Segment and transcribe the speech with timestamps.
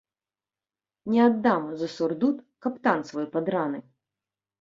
[1.15, 3.79] Не аддам за сурдут каптан свой падраны.